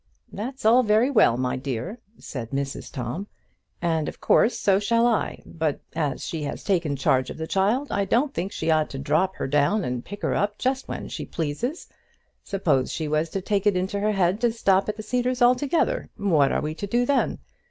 [0.33, 3.27] "That's all very well, my dear," said Mrs Tom,
[3.83, 5.43] "and of course so shall I.
[5.45, 8.89] But as she has taken the charge of the child I don't think she ought
[8.89, 11.87] to drop her down and pick her up just whenever she pleases.
[12.43, 16.09] Suppose she was to take it into her head to stop at the Cedars altogether,
[16.17, 17.37] what are we to do then?